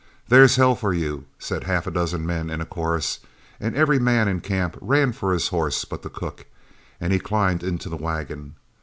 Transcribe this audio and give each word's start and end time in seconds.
"There's 0.29 0.55
hell 0.55 0.73
for 0.73 0.95
you," 0.95 1.25
said 1.37 1.65
half 1.65 1.85
a 1.85 1.91
dozen 1.91 2.25
men 2.25 2.49
in 2.49 2.59
a 2.59 2.65
chorus, 2.65 3.19
and 3.59 3.75
every 3.75 3.99
man 3.99 4.27
in 4.27 4.41
camp 4.41 4.75
ran 4.81 5.11
for 5.11 5.31
his 5.31 5.49
horse 5.49 5.85
but 5.85 6.01
the 6.01 6.09
cook, 6.09 6.47
and 6.99 7.13
he 7.13 7.19
climbed 7.19 7.61
into 7.63 7.87
the 7.87 7.97
wagon. 7.97 8.55